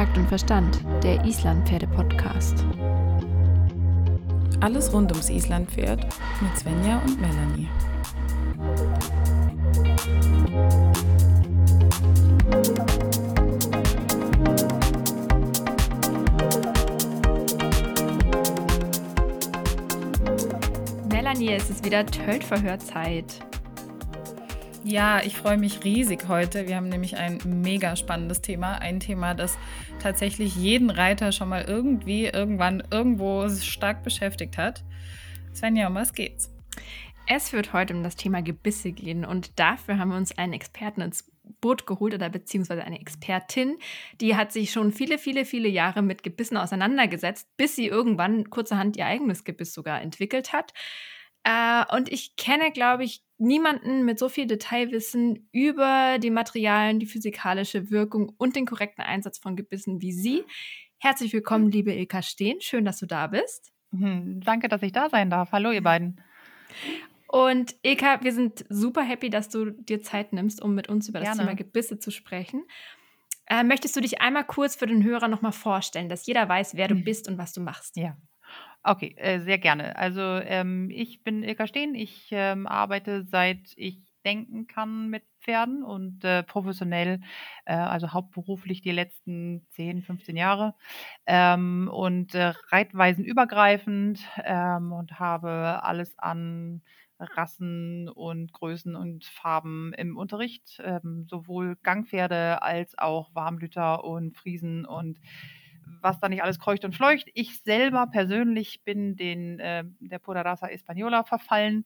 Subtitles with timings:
[0.00, 2.64] Takt und Verstand, der Islandpferde-Podcast.
[4.60, 6.06] Alles rund ums Islandpferd
[6.40, 7.68] mit Svenja und Melanie.
[21.10, 23.26] Melanie, es ist wieder Töltverhörzeit.
[24.82, 26.66] Ja, ich freue mich riesig heute.
[26.66, 28.78] Wir haben nämlich ein mega spannendes Thema.
[28.78, 29.58] Ein Thema, das
[30.00, 34.84] tatsächlich jeden Reiter schon mal irgendwie, irgendwann, irgendwo stark beschäftigt hat.
[35.54, 36.50] Svenja, um was geht's?
[37.26, 41.00] Es wird heute um das Thema Gebisse gehen und dafür haben wir uns einen Experten
[41.00, 43.78] ins Boot geholt oder beziehungsweise eine Expertin,
[44.20, 48.96] die hat sich schon viele, viele, viele Jahre mit Gebissen auseinandergesetzt, bis sie irgendwann kurzerhand
[48.96, 50.72] ihr eigenes Gebiss sogar entwickelt hat.
[51.44, 57.06] Äh, und ich kenne, glaube ich, niemanden mit so viel Detailwissen über die Materialien, die
[57.06, 60.44] physikalische Wirkung und den korrekten Einsatz von Gebissen wie Sie.
[60.98, 61.70] Herzlich willkommen, hm.
[61.70, 62.60] liebe Ilka Steen.
[62.60, 63.72] Schön, dass du da bist.
[63.90, 65.52] Mhm, danke, dass ich da sein darf.
[65.52, 66.20] Hallo, ihr beiden.
[67.26, 71.20] Und Ilka, wir sind super happy, dass du dir Zeit nimmst, um mit uns über
[71.20, 72.64] das Thema Gebisse zu sprechen.
[73.46, 76.88] Äh, möchtest du dich einmal kurz für den Hörer nochmal vorstellen, dass jeder weiß, wer
[76.88, 77.04] du hm.
[77.04, 77.96] bist und was du machst?
[77.96, 78.16] Ja,
[78.84, 79.94] Okay, äh, sehr gerne.
[79.96, 81.94] Also, ähm, ich bin Ilka Steen.
[81.94, 87.20] Ich, ähm, arbeite seit ich denken kann mit Pferden und, äh, professionell,
[87.66, 90.74] äh, also hauptberuflich die letzten 10, 15 Jahre,
[91.26, 96.82] ähm, und, äh, reitweisenübergreifend, ähm, und habe alles an
[97.18, 104.86] Rassen und Größen und Farben im Unterricht, ähm, sowohl Gangpferde als auch Warmblüter und Friesen
[104.86, 105.18] und
[106.00, 107.28] was da nicht alles kreucht und fleucht.
[107.34, 111.84] Ich selber persönlich bin den, äh, der Poderosa Española verfallen,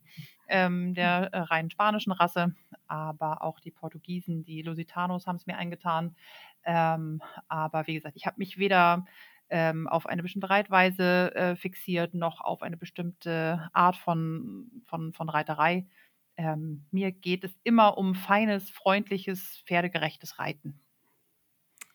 [0.49, 2.55] ähm, der äh, rein spanischen Rasse,
[2.87, 6.15] aber auch die Portugiesen, die Lusitanos haben es mir eingetan.
[6.65, 9.05] Ähm, aber wie gesagt, ich habe mich weder
[9.51, 15.29] ähm, auf eine bestimmte Reitweise äh, fixiert, noch auf eine bestimmte Art von, von, von
[15.29, 15.87] Reiterei.
[16.37, 20.81] Ähm, mir geht es immer um feines, freundliches, pferdegerechtes Reiten.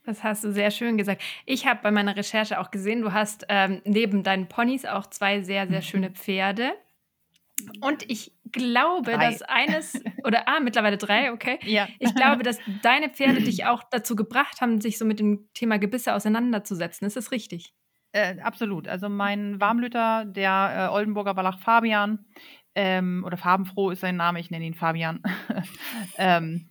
[0.10, 1.22] Das hast du sehr schön gesagt.
[1.46, 5.42] Ich habe bei meiner Recherche auch gesehen, du hast ähm, neben deinen Ponys auch zwei
[5.44, 6.16] sehr, sehr schöne mhm.
[6.16, 6.72] Pferde.
[7.82, 9.30] Und ich glaube, drei.
[9.30, 11.60] dass eines, oder ah, mittlerweile drei, okay.
[11.64, 11.88] Ja.
[12.00, 15.78] Ich glaube, dass deine Pferde dich auch dazu gebracht haben, sich so mit dem Thema
[15.78, 17.06] Gebisse auseinanderzusetzen.
[17.06, 17.76] Ist das richtig?
[18.12, 18.88] Äh, absolut.
[18.88, 22.26] Also mein Warmblüter, der äh, Oldenburger Wallach Fabian,
[22.74, 25.22] ähm, oder Farbenfroh ist sein Name, ich nenne ihn Fabian.
[26.18, 26.69] ähm,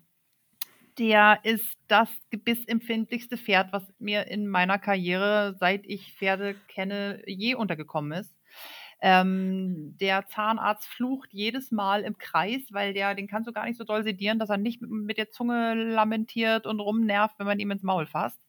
[0.99, 7.55] der ist das gebissempfindlichste Pferd, was mir in meiner Karriere, seit ich Pferde kenne, je
[7.55, 8.35] untergekommen ist.
[9.01, 13.79] Ähm, der Zahnarzt flucht jedes Mal im Kreis, weil der, den kannst du gar nicht
[13.79, 17.61] so doll sedieren, dass er nicht mit, mit der Zunge lamentiert und rumnervt, wenn man
[17.61, 18.41] ihm ins Maul fasst.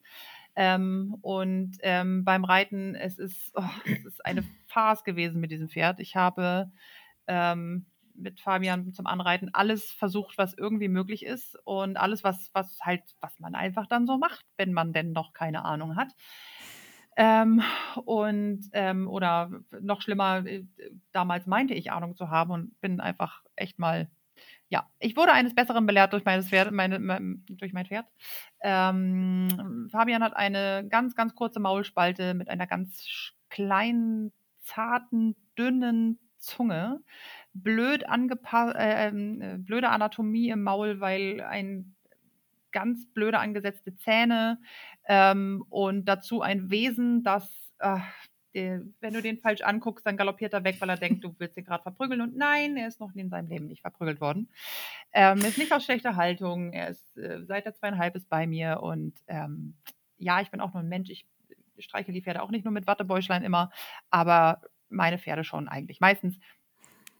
[0.56, 5.68] Ähm, und ähm, beim Reiten, es ist, oh, es ist eine Farce gewesen mit diesem
[5.68, 6.00] Pferd.
[6.00, 6.72] Ich habe
[7.28, 12.78] ähm, mit Fabian zum Anreiten alles versucht, was irgendwie möglich ist und alles, was, was
[12.80, 16.12] halt, was man einfach dann so macht, wenn man denn noch keine Ahnung hat.
[17.16, 17.62] Ähm,
[18.04, 19.50] und ähm, oder
[19.80, 20.64] noch schlimmer, äh,
[21.12, 24.08] damals meinte ich Ahnung zu haben und bin einfach echt mal,
[24.68, 28.06] ja, ich wurde eines Besseren belehrt durch, meines Pferd, meine, mein, durch mein Pferd.
[28.60, 33.04] Ähm, Fabian hat eine ganz, ganz kurze Maulspalte mit einer ganz
[33.48, 34.32] kleinen,
[34.62, 37.00] zarten, dünnen Zunge
[37.52, 41.94] blöd angepasst, äh, ähm, äh, blöde Anatomie im Maul, weil ein
[42.72, 44.60] ganz blöde angesetzte Zähne
[45.06, 47.98] ähm, und dazu ein Wesen, das, äh,
[48.54, 51.56] der, wenn du den falsch anguckst, dann galoppiert er weg, weil er denkt, du willst
[51.56, 52.20] ihn gerade verprügeln.
[52.20, 54.48] Und nein, er ist noch in seinem Leben nicht verprügelt worden.
[55.12, 56.72] Ähm, er ist nicht aus schlechter Haltung.
[56.72, 58.80] Er ist äh, seit er zweieinhalb ist bei mir.
[58.82, 59.74] Und ähm,
[60.18, 61.10] ja, ich bin auch nur ein Mensch.
[61.10, 61.26] Ich
[61.78, 63.70] streiche die Pferde auch nicht nur mit Wattebäuschlein immer,
[64.10, 66.38] aber meine Pferde schon eigentlich meistens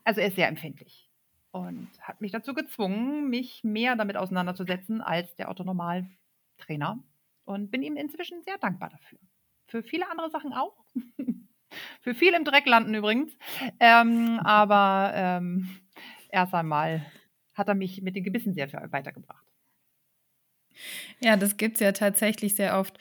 [0.05, 1.09] also er ist sehr empfindlich
[1.53, 7.03] und hat mich dazu gezwungen, mich mehr damit auseinanderzusetzen als der Autonormaltrainer
[7.45, 9.19] und bin ihm inzwischen sehr dankbar dafür.
[9.67, 10.77] Für viele andere Sachen auch.
[12.01, 13.37] Für viel im Dreck landen übrigens.
[13.79, 15.69] Ähm, aber ähm,
[16.31, 17.07] erst einmal
[17.55, 19.47] hat er mich mit den Gebissen sehr weitergebracht.
[21.21, 22.99] Ja, das gibt es ja tatsächlich sehr oft.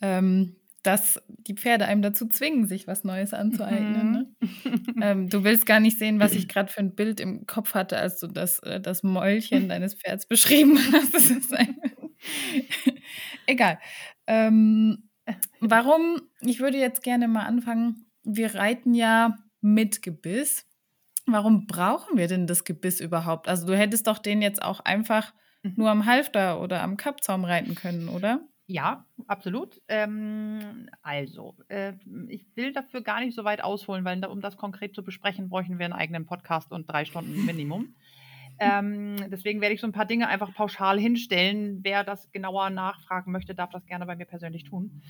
[0.00, 4.12] Ähm, dass die Pferde einem dazu zwingen, sich was Neues anzueignen.
[4.12, 4.26] Ne?
[4.40, 5.02] Mhm.
[5.02, 7.98] ähm, du willst gar nicht sehen, was ich gerade für ein Bild im Kopf hatte,
[7.98, 11.14] als du das, äh, das Mäulchen deines Pferds beschrieben hast.
[11.52, 11.76] Ein
[13.46, 13.78] Egal.
[14.26, 15.08] Ähm,
[15.60, 20.66] warum, ich würde jetzt gerne mal anfangen, wir reiten ja mit Gebiss.
[21.26, 23.48] Warum brauchen wir denn das Gebiss überhaupt?
[23.48, 25.32] Also du hättest doch den jetzt auch einfach
[25.62, 25.74] mhm.
[25.76, 28.40] nur am Halfter oder am Kappzaum reiten können, oder?
[28.72, 29.82] Ja, absolut.
[29.88, 31.92] Ähm, also, äh,
[32.28, 35.78] ich will dafür gar nicht so weit ausholen, weil um das konkret zu besprechen, bräuchten
[35.78, 37.94] wir einen eigenen Podcast und drei Stunden Minimum.
[38.58, 41.80] Ähm, deswegen werde ich so ein paar Dinge einfach pauschal hinstellen.
[41.82, 45.02] Wer das genauer nachfragen möchte, darf das gerne bei mir persönlich tun.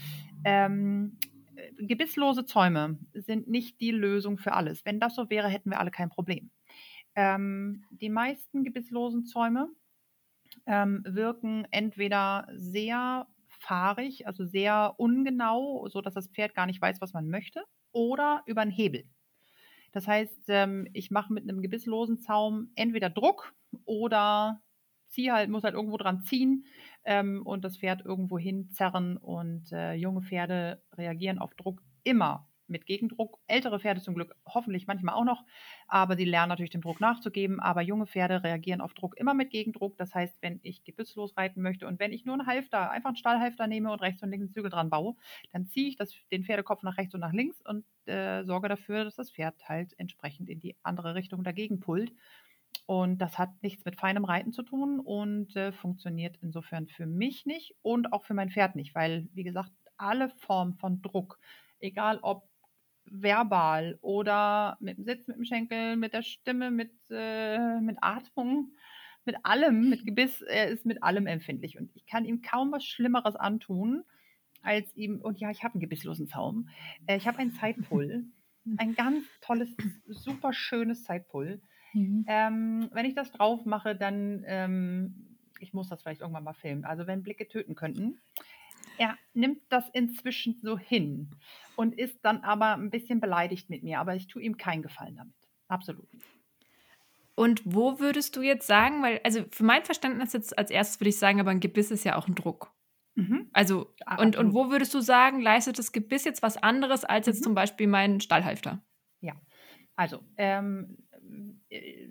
[0.45, 1.19] Ähm,
[1.57, 4.87] äh, gebisslose Zäume sind nicht die Lösung für alles.
[4.87, 6.51] Wenn das so wäre, hätten wir alle kein Problem.
[7.15, 9.69] Ähm, die meisten gebisslosen Zäume
[10.65, 13.27] ähm, wirken entweder sehr
[13.63, 17.63] fahrig, also sehr ungenau, sodass das Pferd gar nicht weiß, was man möchte,
[17.93, 19.05] oder über einen Hebel.
[19.93, 23.55] Das heißt, ähm, ich mache mit einem gebisslosen Zaum entweder Druck
[23.85, 24.61] oder
[25.09, 26.65] ziehe halt, muss halt irgendwo dran ziehen
[27.05, 29.19] ähm, und das Pferd irgendwo hin zerren.
[29.19, 33.39] Und äh, junge Pferde reagieren auf Druck immer mit Gegendruck.
[33.47, 35.45] Ältere Pferde zum Glück hoffentlich manchmal auch noch,
[35.87, 37.61] aber sie lernen natürlich dem Druck nachzugeben.
[37.61, 39.97] Aber junge Pferde reagieren auf Druck immer mit Gegendruck.
[39.99, 43.17] Das heißt, wenn ich gebisslos reiten möchte und wenn ich nur einen Halfter, einfach einen
[43.17, 45.15] Stallhalfter nehme und rechts und links einen Zügel dran baue,
[45.53, 49.05] dann ziehe ich das, den Pferdekopf nach rechts und nach links und äh, sorge dafür,
[49.05, 52.13] dass das Pferd halt entsprechend in die andere Richtung dagegen pullt.
[52.87, 57.47] Und das hat nichts mit feinem Reiten zu tun und äh, funktioniert insofern für mich
[57.47, 61.39] nicht und auch für mein Pferd nicht, weil, wie gesagt, alle Formen von Druck,
[61.79, 62.49] egal ob
[63.07, 68.73] verbal oder mit dem Sitz, mit dem Schenkel, mit der Stimme, mit, äh, mit Atmung,
[69.25, 71.79] mit allem, mit Gebiss, er ist mit allem empfindlich.
[71.79, 74.05] Und ich kann ihm kaum was Schlimmeres antun,
[74.63, 76.69] als ihm, und ja, ich habe einen gebisslosen Zaum,
[77.07, 78.25] äh, ich habe einen Zeitpull,
[78.79, 79.75] ein ganz tolles,
[80.07, 81.61] super schönes Zeitpull.
[81.95, 82.25] Mhm.
[82.29, 86.85] Ähm, wenn ich das drauf mache, dann, ähm, ich muss das vielleicht irgendwann mal filmen,
[86.85, 88.21] also wenn Blicke töten könnten,
[88.99, 91.31] er nimmt das inzwischen so hin
[91.77, 95.17] und ist dann aber ein bisschen beleidigt mit mir, aber ich tue ihm keinen Gefallen
[95.17, 95.35] damit.
[95.69, 96.07] Absolut
[97.35, 101.11] Und wo würdest du jetzt sagen, weil, also für mein Verständnis jetzt als erstes würde
[101.11, 102.73] ich sagen, aber ein Gebiss ist ja auch ein Druck.
[103.15, 103.49] Mhm.
[103.53, 107.27] Also, ja, und, und wo würdest du sagen, leistet das Gebiss jetzt was anderes als
[107.27, 107.45] jetzt mhm.
[107.45, 108.83] zum Beispiel mein Stallhalfter?
[109.21, 109.35] Ja,
[109.97, 110.99] also ähm,
[111.69, 112.09] äh,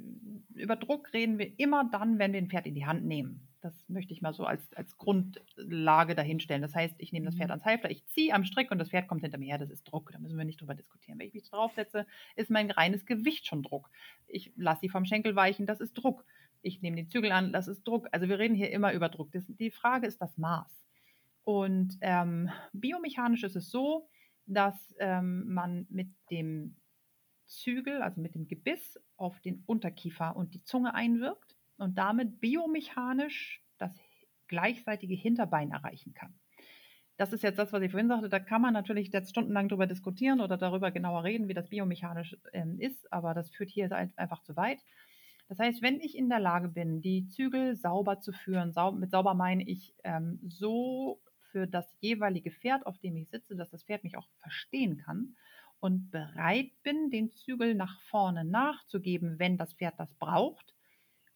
[0.56, 3.48] über Druck reden wir immer dann, wenn wir ein Pferd in die Hand nehmen.
[3.62, 6.64] Das möchte ich mal so als, als Grundlage dahinstellen.
[6.64, 7.52] Das heißt, ich nehme das Pferd mhm.
[7.52, 9.60] ans Halfter, ich ziehe am Strick und das Pferd kommt hinter mir her.
[9.60, 10.12] Das ist Druck.
[10.12, 11.20] Da müssen wir nicht drüber diskutieren.
[11.20, 13.90] Wenn ich mich draufsetze, ist mein reines Gewicht schon Druck.
[14.28, 16.26] Ich lasse sie vom Schenkel weichen, das ist Druck.
[16.64, 18.08] Ich nehme den Zügel an, das ist Druck.
[18.12, 19.32] Also wir reden hier immer über Druck.
[19.32, 20.86] Das, die Frage ist das Maß.
[21.44, 24.10] Und ähm, biomechanisch ist es so,
[24.46, 26.76] dass ähm, man mit dem
[27.46, 33.64] Zügel, also mit dem Gebiss, auf den Unterkiefer und die Zunge einwirkt und damit biomechanisch
[33.78, 33.92] das
[34.48, 36.34] gleichseitige Hinterbein erreichen kann.
[37.18, 38.30] Das ist jetzt das, was ich vorhin sagte.
[38.30, 42.38] Da kann man natürlich jetzt stundenlang darüber diskutieren oder darüber genauer reden, wie das biomechanisch
[42.54, 44.80] ähm, ist, aber das führt hier einfach zu weit.
[45.48, 49.12] Das heißt, wenn ich in der Lage bin, die Zügel sauber zu führen, sau mit
[49.12, 51.20] sauber meine ich ähm, so
[51.52, 55.36] für das jeweilige Pferd, auf dem ich sitze, dass das Pferd mich auch verstehen kann
[55.80, 60.74] und bereit bin, den Zügel nach vorne nachzugeben, wenn das Pferd das braucht,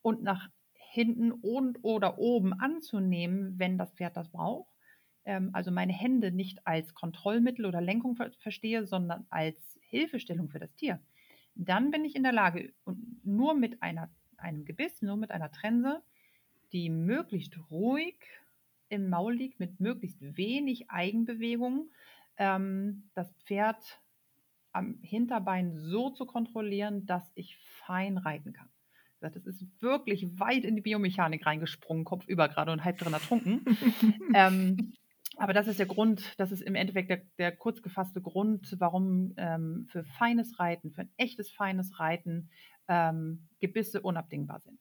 [0.06, 4.69] und nach hinten und oder oben anzunehmen, wenn das Pferd das braucht.
[5.25, 10.60] Ähm, also meine Hände nicht als Kontrollmittel oder Lenkung ver verstehe, sondern als Hilfestellung für
[10.60, 11.00] das Tier.
[11.56, 12.72] Dann bin ich in der Lage,
[13.24, 16.04] nur mit einer, einem Gebiss, nur mit einer Trense,
[16.72, 18.19] die möglichst ruhig
[18.90, 21.90] im Maul liegt, mit möglichst wenig Eigenbewegung,
[22.38, 24.00] ähm, das Pferd
[24.71, 28.69] am Hinterbein so zu kontrollieren, dass ich fein reiten kann.
[29.19, 33.66] Das ist wirklich weit in die Biomechanik reingesprungen, kopfüber gerade und halb drin ertrunken.
[34.34, 34.94] ähm,
[35.38, 39.34] aber das ist der Grund, das ist im Endeffekt der, der kurz gefasste Grund, warum
[39.38, 42.50] ähm, für feines Reiten, für ein echtes feines Reiten
[42.88, 44.80] ähm, Gebisse unabdingbar sind.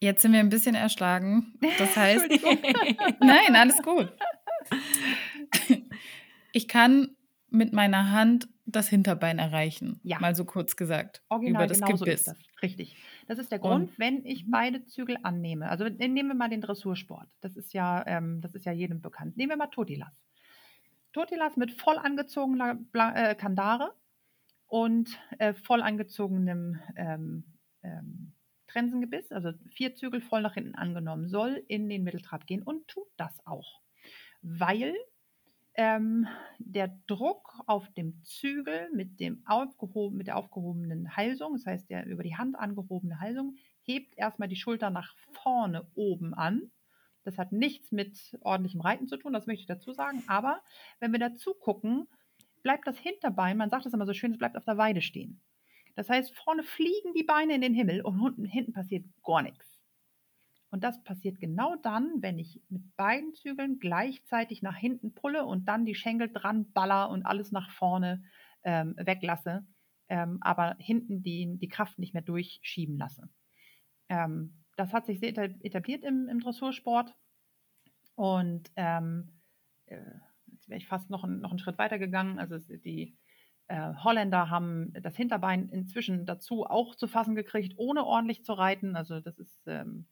[0.00, 1.54] Jetzt sind wir ein bisschen erschlagen.
[1.78, 2.28] Das heißt,
[3.20, 4.12] nein, alles gut.
[6.52, 7.16] Ich kann
[7.48, 10.00] mit meiner Hand das Hinterbein erreichen.
[10.02, 10.18] Ja.
[10.20, 11.22] Mal so kurz gesagt.
[11.28, 12.24] Original, über das genau Gebiss.
[12.24, 12.62] So ist das.
[12.62, 12.96] Richtig.
[13.26, 14.50] Das ist der Grund, Und, wenn ich mhm.
[14.50, 15.68] beide Zügel annehme.
[15.68, 17.28] Also nehmen wir mal den Dressursport.
[17.40, 19.36] Das ist ja, ähm, das ist ja jedem bekannt.
[19.36, 20.12] Nehmen wir mal Totilas.
[21.12, 23.94] Totilas mit voll angezogener äh, Kandare
[24.66, 27.44] und äh, voll angezogenem ähm,
[27.82, 28.32] ähm,
[28.66, 33.06] Trensengebiss, also vier Zügel voll nach hinten angenommen, soll in den Mitteltrab gehen und tut
[33.16, 33.80] das auch.
[34.42, 34.94] Weil
[35.76, 36.26] ähm,
[36.58, 42.06] der Druck auf dem Zügel mit, dem aufgehoben, mit der aufgehobenen Halsung, das heißt der
[42.06, 46.70] über die Hand angehobene Halsung, hebt erstmal die Schulter nach vorne oben an.
[47.24, 50.22] Das hat nichts mit ordentlichem Reiten zu tun, das möchte ich dazu sagen.
[50.26, 50.60] Aber
[51.00, 52.06] wenn wir dazu gucken,
[52.62, 55.40] bleibt das Hinterbein, man sagt es immer so schön, es bleibt auf der Weide stehen.
[55.96, 59.73] Das heißt, vorne fliegen die Beine in den Himmel und hinten, hinten passiert gar nichts.
[60.74, 65.66] Und das passiert genau dann, wenn ich mit beiden Zügeln gleichzeitig nach hinten pulle und
[65.66, 68.24] dann die Schenkel dran baller und alles nach vorne
[68.64, 69.64] ähm, weglasse,
[70.08, 73.28] ähm, aber hinten die, die Kraft nicht mehr durchschieben lasse.
[74.08, 77.14] Ähm, das hat sich sehr etabliert im, im Dressursport.
[78.16, 79.40] Und ähm,
[79.86, 80.00] äh,
[80.48, 82.40] jetzt wäre ich fast noch, noch einen Schritt weiter gegangen.
[82.40, 83.16] Also die
[83.68, 88.96] äh, Holländer haben das Hinterbein inzwischen dazu auch zu fassen gekriegt, ohne ordentlich zu reiten.
[88.96, 90.08] Also das ist, ähm,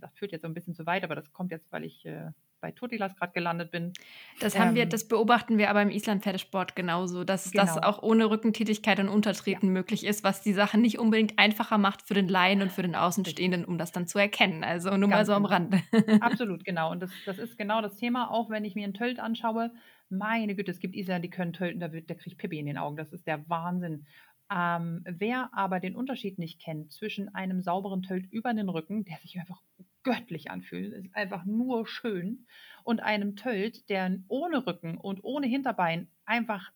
[0.00, 2.30] gesagt, führt jetzt so ein bisschen zu weit, aber das kommt jetzt, weil ich äh,
[2.60, 3.92] bei Totilas gerade gelandet bin.
[4.40, 7.64] Das haben ähm, wir, das beobachten wir aber im Islandpferdesport genauso, dass genau.
[7.64, 9.72] das auch ohne Rückentätigkeit und Untertreten ja.
[9.72, 12.94] möglich ist, was die Sache nicht unbedingt einfacher macht für den Laien und für den
[12.94, 14.64] Außenstehenden, um das dann zu erkennen.
[14.64, 15.54] Also nur Ganz mal so am genau.
[15.54, 15.82] Rande.
[16.20, 16.90] Absolut, genau.
[16.90, 19.70] Und das, das ist genau das Thema, auch wenn ich mir einen Tölt anschaue.
[20.10, 22.78] Meine Güte, es gibt Isländer, die können tölten, da, wird, da kriegt Pippi in den
[22.78, 22.96] Augen.
[22.96, 24.06] Das ist der Wahnsinn.
[24.50, 29.18] Ähm, wer aber den Unterschied nicht kennt zwischen einem sauberen Tölt über den Rücken, der
[29.18, 29.60] sich einfach
[30.02, 32.46] göttlich anfühlt, ist einfach nur schön,
[32.88, 36.72] und einem Tölt, der ohne Rücken und ohne Hinterbein einfach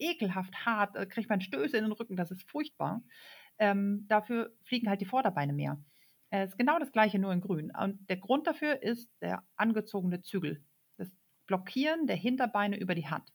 [0.00, 3.00] ekelhaft hart, da kriegt man Stöße in den Rücken, das ist furchtbar.
[3.58, 5.80] Ähm, dafür fliegen halt die Vorderbeine mehr.
[6.30, 7.70] Es ist genau das gleiche, nur in grün.
[7.70, 10.64] Und der Grund dafür ist der angezogene Zügel.
[10.96, 11.08] Das
[11.46, 13.32] Blockieren der Hinterbeine über die Hand.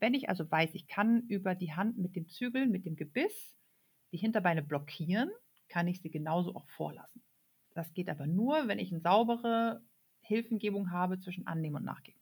[0.00, 3.56] Wenn ich also weiß, ich kann über die Hand mit dem Zügel, mit dem Gebiss
[4.10, 5.30] die Hinterbeine blockieren,
[5.68, 7.22] kann ich sie genauso auch vorlassen.
[7.80, 9.80] Das geht aber nur, wenn ich eine saubere
[10.20, 12.20] Hilfengebung habe zwischen Annehmen und Nachgeben.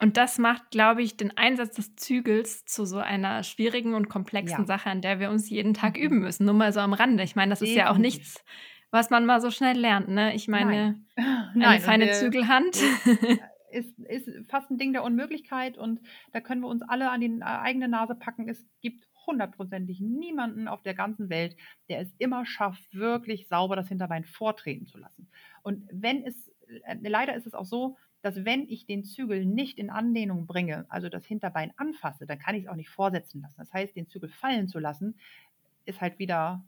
[0.00, 4.62] Und das macht, glaube ich, den Einsatz des Zügels zu so einer schwierigen und komplexen
[4.62, 4.66] ja.
[4.66, 6.02] Sache, an der wir uns jeden Tag mhm.
[6.02, 6.46] üben müssen.
[6.46, 7.22] Nur mal so am Rande.
[7.22, 7.80] Ich meine, das Definitiv.
[7.80, 8.44] ist ja auch nichts,
[8.90, 10.08] was man mal so schnell lernt.
[10.08, 10.34] Ne?
[10.34, 11.26] Ich meine, Nein.
[11.26, 12.76] eine Nein, feine Zügelhand.
[13.72, 16.00] Ist, ist, fast ein Ding der Unmöglichkeit und
[16.32, 18.48] da können wir uns alle an die äh, eigene Nase packen.
[18.48, 21.56] Es gibt hundertprozentig niemanden auf der ganzen Welt,
[21.88, 25.28] der es immer schafft, wirklich sauber das Hinterbein vortreten zu lassen.
[25.62, 26.48] Und wenn es,
[26.84, 30.84] äh, leider ist es auch so, dass wenn ich den Zügel nicht in Anlehnung bringe,
[30.88, 33.56] also das Hinterbein anfasse, dann kann ich es auch nicht vorsetzen lassen.
[33.58, 35.14] Das heißt, den Zügel fallen zu lassen,
[35.86, 36.62] ist halt wieder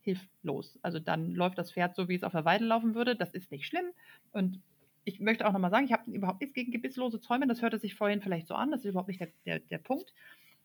[0.00, 0.78] hilflos.
[0.82, 3.16] Also dann läuft das Pferd so, wie es auf der Weide laufen würde.
[3.16, 3.86] Das ist nicht schlimm.
[4.32, 4.60] Und
[5.04, 7.46] ich möchte auch nochmal sagen, ich habe überhaupt nichts gegen gebisslose Zäume.
[7.46, 8.70] Das hörte sich vorhin vielleicht so an.
[8.70, 10.12] Das ist überhaupt nicht der, der, der Punkt.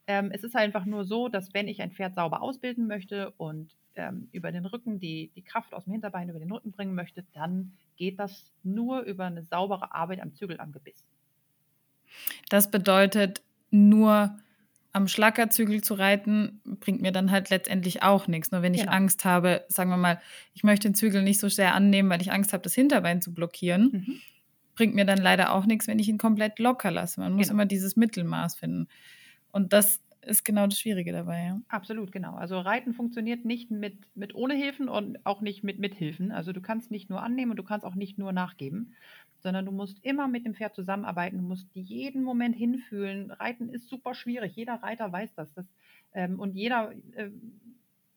[0.09, 3.75] Ähm, es ist einfach nur so, dass wenn ich ein Pferd sauber ausbilden möchte und
[3.93, 7.25] ähm, über den Rücken die, die Kraft aus dem Hinterbein über den Rücken bringen möchte,
[7.33, 11.05] dann geht das nur über eine saubere Arbeit am Zügel, am Gebiss.
[12.49, 14.35] Das bedeutet, nur
[14.93, 18.51] am Schlackerzügel zu reiten, bringt mir dann halt letztendlich auch nichts.
[18.51, 18.93] Nur wenn ich genau.
[18.93, 20.19] Angst habe, sagen wir mal,
[20.55, 23.31] ich möchte den Zügel nicht so sehr annehmen, weil ich Angst habe, das Hinterbein zu
[23.31, 24.21] blockieren, mhm.
[24.73, 27.19] bringt mir dann leider auch nichts, wenn ich ihn komplett locker lasse.
[27.19, 27.57] Man muss genau.
[27.57, 28.87] immer dieses Mittelmaß finden.
[29.51, 31.61] Und das ist genau das Schwierige dabei, ja.
[31.69, 32.35] Absolut, genau.
[32.35, 36.31] Also Reiten funktioniert nicht mit, mit ohne Hilfen und auch nicht mit Mithilfen.
[36.31, 38.93] Also du kannst nicht nur annehmen und du kannst auch nicht nur nachgeben,
[39.39, 43.31] sondern du musst immer mit dem Pferd zusammenarbeiten, du musst jeden Moment hinfühlen.
[43.31, 45.53] Reiten ist super schwierig, jeder Reiter weiß das.
[45.53, 45.65] das
[46.13, 47.29] ähm, und jeder, äh,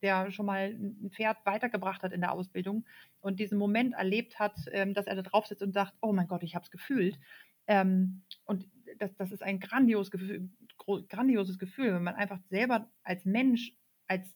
[0.03, 2.85] der schon mal ein Pferd weitergebracht hat in der Ausbildung
[3.21, 6.27] und diesen Moment erlebt hat, ähm, dass er da drauf sitzt und sagt, oh mein
[6.27, 7.19] Gott, ich habe es gefühlt.
[7.69, 10.49] Ähm, und das, das ist ein grandios Gefühl,
[11.09, 13.73] grandioses Gefühl, wenn man einfach selber als Mensch,
[14.07, 14.29] als,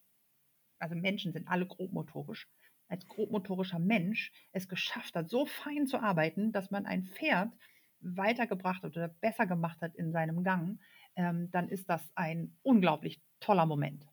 [0.79, 2.49] also Menschen sind alle grobmotorisch,
[2.89, 7.53] als grobmotorischer Mensch es geschafft hat, so fein zu arbeiten, dass man ein Pferd
[8.01, 10.79] weitergebracht hat oder besser gemacht hat in seinem Gang,
[11.17, 14.07] ähm, dann ist das ein unglaublich toller Moment.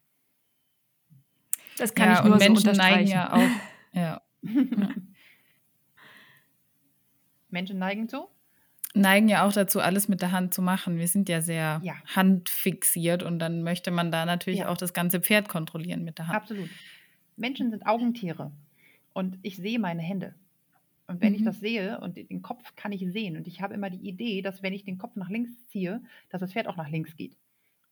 [1.78, 3.50] Das kann ja, ich nur und Menschen so neigen ja auch.
[3.94, 4.22] Ja.
[7.50, 8.28] Menschen neigen zu?
[8.94, 10.98] Neigen ja auch dazu, alles mit der Hand zu machen.
[10.98, 11.96] Wir sind ja sehr ja.
[12.16, 14.70] handfixiert und dann möchte man da natürlich ja.
[14.70, 16.36] auch das ganze Pferd kontrollieren mit der Hand.
[16.36, 16.70] Absolut.
[17.36, 18.52] Menschen sind Augentiere
[19.14, 20.36] und ich sehe meine Hände.
[21.08, 21.40] Und wenn mhm.
[21.40, 24.42] ich das sehe und den Kopf kann ich sehen und ich habe immer die Idee,
[24.42, 27.36] dass wenn ich den Kopf nach links ziehe, dass das Pferd auch nach links geht.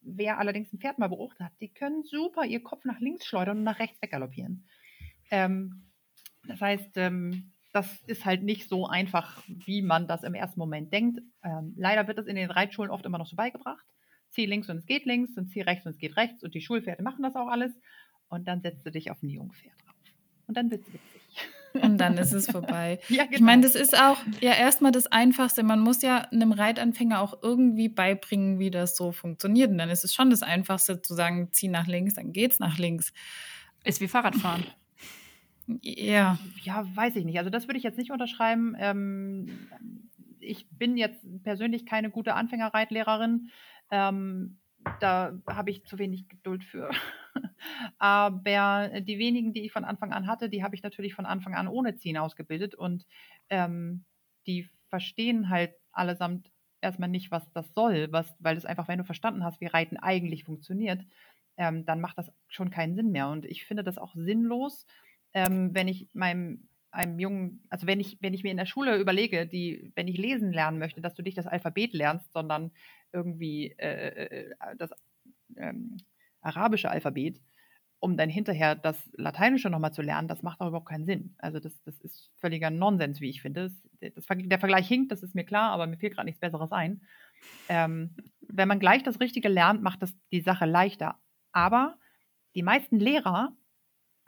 [0.01, 3.59] Wer allerdings ein Pferd mal beobachtet hat, die können super ihr Kopf nach links schleudern
[3.59, 4.63] und nach rechts weggaloppieren.
[5.29, 5.83] Ähm,
[6.47, 10.91] das heißt, ähm, das ist halt nicht so einfach, wie man das im ersten Moment
[10.91, 11.21] denkt.
[11.43, 13.85] Ähm, leider wird das in den Reitschulen oft immer noch so beigebracht.
[14.29, 16.61] Zieh links und es geht links und zieh rechts und es geht rechts und die
[16.61, 17.71] Schulpferde machen das auch alles.
[18.29, 19.95] Und dann setzt du dich auf ein Jungpferd drauf.
[20.47, 21.21] Und dann wird es witzig.
[21.81, 22.99] Und dann ist es vorbei.
[23.07, 23.35] ja, genau.
[23.35, 25.63] Ich meine, das ist auch ja erstmal das Einfachste.
[25.63, 29.71] Man muss ja einem Reitanfänger auch irgendwie beibringen, wie das so funktioniert.
[29.71, 32.77] Und dann ist es schon das Einfachste zu sagen, zieh nach links, dann geht's nach
[32.77, 33.13] links.
[33.85, 34.65] Ist wie Fahrradfahren.
[35.81, 36.37] Ja.
[36.63, 37.37] Ja, weiß ich nicht.
[37.37, 38.75] Also das würde ich jetzt nicht unterschreiben.
[38.77, 39.69] Ähm,
[40.39, 43.49] ich bin jetzt persönlich keine gute Anfängerreitlehrerin.
[43.91, 44.59] Ähm,
[44.99, 46.89] da habe ich zu wenig Geduld für.
[47.97, 51.55] Aber die wenigen, die ich von Anfang an hatte, die habe ich natürlich von Anfang
[51.55, 53.05] an ohne Ziehen ausgebildet und
[53.49, 54.05] ähm,
[54.47, 56.51] die verstehen halt allesamt
[56.81, 59.97] erstmal nicht, was das soll, was, weil es einfach, wenn du verstanden hast, wie Reiten
[59.97, 61.05] eigentlich funktioniert,
[61.57, 63.29] ähm, dann macht das schon keinen Sinn mehr.
[63.29, 64.85] Und ich finde das auch sinnlos,
[65.33, 68.97] ähm, wenn ich meinem einem Jungen, also wenn ich, wenn ich mir in der Schule
[68.97, 72.71] überlege, die, wenn ich lesen lernen möchte, dass du nicht das Alphabet lernst, sondern
[73.13, 74.91] irgendwie äh, äh, äh das
[75.55, 75.97] ähm,
[76.41, 77.41] arabische Alphabet,
[77.99, 81.35] um dann hinterher das Lateinische nochmal zu lernen, das macht auch überhaupt keinen Sinn.
[81.37, 83.69] Also das, das ist völliger Nonsens, wie ich finde.
[84.01, 86.71] Das, das, der Vergleich hinkt, das ist mir klar, aber mir fehlt gerade nichts Besseres
[86.71, 87.01] ein.
[87.69, 91.19] Ähm, wenn man gleich das Richtige lernt, macht das die Sache leichter.
[91.51, 91.97] Aber
[92.55, 93.55] die meisten Lehrer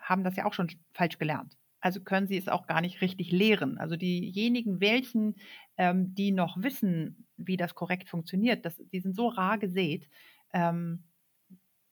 [0.03, 1.57] haben das ja auch schon falsch gelernt.
[1.79, 3.77] Also können sie es auch gar nicht richtig lehren.
[3.77, 5.35] Also diejenigen, welchen,
[5.77, 10.07] ähm, die noch wissen, wie das korrekt funktioniert, das, die sind so rar gesät,
[10.53, 11.03] ähm,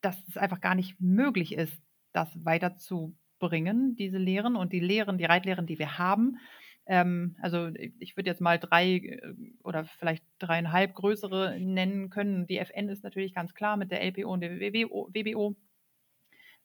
[0.00, 5.24] dass es einfach gar nicht möglich ist, das weiterzubringen, diese Lehren und die Lehren, die
[5.26, 6.38] Reitlehren, die wir haben.
[6.86, 12.46] Ähm, also ich würde jetzt mal drei äh, oder vielleicht dreieinhalb größere nennen können.
[12.46, 15.56] Die FN ist natürlich ganz klar mit der LPO und der WBO, WBO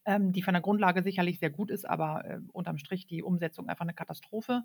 [0.08, 3.70] ähm, die von der Grundlage sicherlich sehr gut ist, aber äh, unterm Strich die Umsetzung
[3.70, 4.64] einfach eine Katastrophe.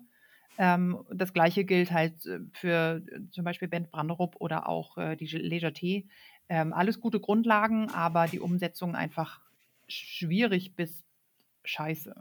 [0.57, 5.15] Ähm, das gleiche gilt halt äh, für äh, zum Beispiel Bent Branderup oder auch äh,
[5.15, 5.71] die Leger.
[6.49, 9.41] Ähm, alles gute Grundlagen, aber die Umsetzung einfach
[9.87, 11.03] schwierig bis
[11.65, 12.15] scheiße.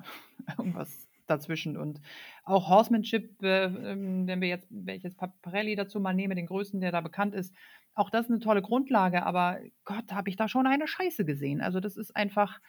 [0.59, 1.77] Irgendwas dazwischen.
[1.77, 2.01] Und
[2.45, 6.47] auch Horsemanship, äh, ähm, wenn wir jetzt, wenn ich jetzt Paparelli dazu mal nehme, den
[6.47, 7.55] größten, der da bekannt ist,
[7.95, 11.61] auch das ist eine tolle Grundlage, aber Gott, habe ich da schon eine Scheiße gesehen.
[11.61, 12.61] Also das ist einfach,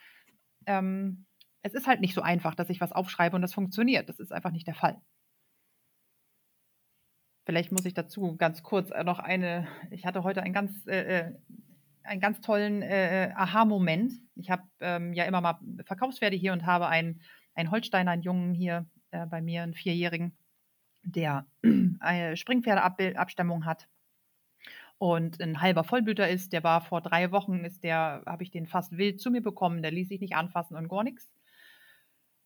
[0.67, 1.25] ähm,
[1.61, 4.09] es ist halt nicht so einfach, dass ich was aufschreibe und das funktioniert.
[4.09, 5.01] Das ist einfach nicht der Fall.
[7.45, 11.19] Vielleicht muss ich dazu ganz kurz äh, noch eine, ich hatte heute einen ganz, äh,
[11.19, 11.35] äh,
[12.03, 14.13] einen ganz tollen äh, äh, Aha-Moment.
[14.35, 17.21] Ich habe ähm, ja immer mal Verkaufspferde hier und habe einen,
[17.55, 20.37] einen Holsteiner, einen Jungen hier äh, bei mir, einen Vierjährigen,
[21.03, 21.45] der
[21.99, 23.87] eine Springpferdeabstammung hat
[25.03, 26.53] und ein halber Vollblüter ist.
[26.53, 29.81] Der war vor drei Wochen, ist der, habe ich den fast wild zu mir bekommen.
[29.81, 31.29] Der ließ sich nicht anfassen und gar nichts.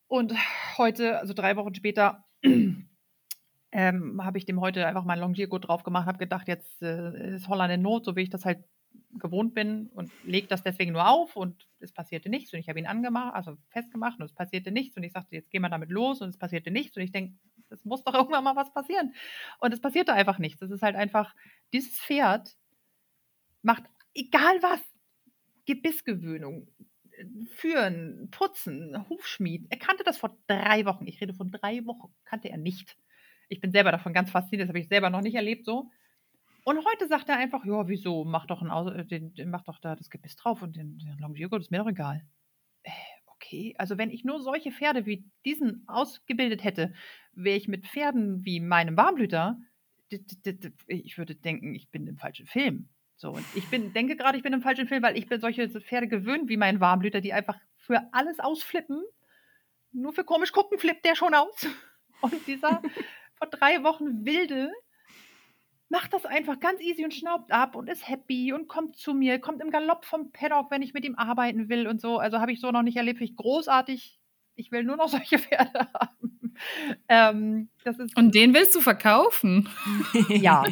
[0.07, 0.33] Und
[0.79, 2.25] heute, also drei Wochen später,
[3.71, 7.47] ähm, habe ich dem heute einfach mal Longiergurt drauf gemacht, habe gedacht, jetzt äh, ist
[7.47, 8.63] Holland in Not, so wie ich das halt
[9.19, 12.79] gewohnt bin und lege das deswegen nur auf und es passierte nichts und ich habe
[12.79, 15.91] ihn angemacht, also festgemacht und es passierte nichts und ich sagte, jetzt gehen wir damit
[15.91, 17.37] los und es passierte nichts und ich denke,
[17.69, 19.13] es muss doch irgendwann mal was passieren
[19.59, 20.61] und es passierte einfach nichts.
[20.61, 21.35] Es ist halt einfach,
[21.73, 22.55] dieses Pferd
[23.61, 24.81] macht egal was,
[25.65, 26.67] Gebissgewöhnung,
[27.55, 29.67] Führen, Putzen, Hufschmied.
[29.69, 31.07] Er kannte das vor drei Wochen.
[31.07, 32.95] Ich rede von drei Wochen, kannte er nicht.
[33.49, 35.89] Ich bin selber davon ganz fasziniert, das habe ich selber noch nicht erlebt so.
[36.63, 40.09] Und heute sagt er einfach, ja, wieso, mach doch, ein, den, mach doch da das
[40.09, 42.25] Gebiss drauf und den, den Longier ist mir doch egal.
[43.39, 46.93] Okay, also wenn ich nur solche Pferde wie diesen ausgebildet hätte,
[47.33, 49.59] wäre ich mit Pferden wie meinem Warmblüter,
[50.87, 52.89] ich würde denken, ich bin im falschen Film.
[53.15, 55.69] So, und ich bin, denke gerade, ich bin im falschen Film, weil ich bin solche
[55.69, 59.03] Pferde gewöhnt wie mein Warmblüter, die einfach für alles ausflippen.
[59.91, 61.67] Nur für komisch gucken flippt der schon aus.
[62.21, 62.81] Und dieser
[63.35, 64.71] vor drei Wochen wilde
[65.89, 69.39] macht das einfach ganz easy und schnaubt ab und ist happy und kommt zu mir,
[69.39, 72.17] kommt im Galopp vom Paddock, wenn ich mit ihm arbeiten will und so.
[72.17, 74.19] Also habe ich so noch nicht erlebt, finde ich großartig.
[74.55, 76.55] Ich will nur noch solche Pferde haben.
[77.07, 77.69] Ähm,
[78.15, 79.69] und den willst du verkaufen?
[80.29, 80.65] Ja.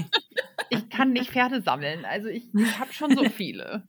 [0.70, 2.06] Ich kann nicht Pferde sammeln.
[2.06, 3.88] Also ich, ich habe schon so viele.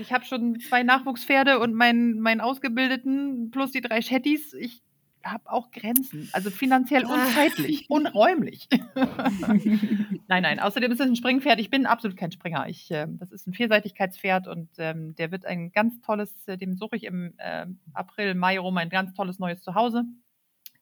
[0.00, 4.54] Ich habe schon zwei Nachwuchspferde und meinen, meinen Ausgebildeten plus die drei Shetties.
[4.54, 4.82] Ich
[5.26, 6.28] habe auch Grenzen.
[6.32, 7.26] Also finanziell und ah.
[7.34, 8.68] zeitlich und räumlich.
[8.94, 10.60] nein, nein.
[10.60, 11.60] Außerdem ist es ein Springpferd.
[11.60, 12.68] Ich bin absolut kein Springer.
[12.68, 16.76] Ich, äh, das ist ein Vielseitigkeitspferd und ähm, der wird ein ganz tolles, äh, dem
[16.76, 20.04] suche ich im äh, April, Mai rum ein ganz tolles neues Zuhause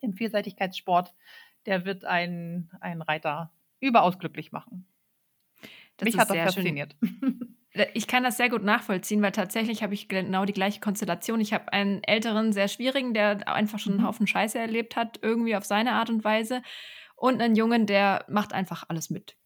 [0.00, 1.14] im Vielseitigkeitssport.
[1.66, 4.86] Der wird einen, Reiter überaus glücklich machen.
[5.96, 6.96] Das Mich hat das fasziniert.
[7.02, 7.30] Äh,
[7.92, 11.40] ich kann das sehr gut nachvollziehen, weil tatsächlich habe ich genau die gleiche Konstellation.
[11.40, 14.06] Ich habe einen älteren, sehr schwierigen, der einfach schon einen mhm.
[14.06, 16.62] Haufen Scheiße erlebt hat, irgendwie auf seine Art und Weise.
[17.16, 19.36] Und einen Jungen, der macht einfach alles mit.